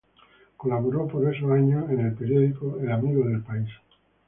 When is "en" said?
1.91-1.99